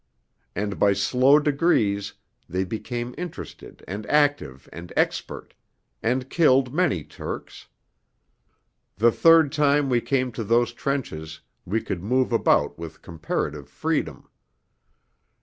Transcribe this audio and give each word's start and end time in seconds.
And 0.55 0.79
by 0.79 0.93
slow 0.93 1.37
degrees 1.37 2.13
they 2.49 2.63
became 2.63 3.13
interested 3.19 3.83
and 3.87 4.07
active 4.07 4.67
and 4.73 4.91
expert, 4.97 5.53
and 6.01 6.27
killed 6.27 6.73
many 6.73 7.03
Turks. 7.03 7.67
The 8.97 9.11
third 9.11 9.51
time 9.51 9.89
we 9.91 10.01
came 10.01 10.31
to 10.31 10.43
those 10.43 10.73
trenches 10.73 11.41
we 11.65 11.81
could 11.83 12.01
move 12.01 12.31
about 12.33 12.79
with 12.79 13.03
comparative 13.03 13.69
freedom. 13.69 14.27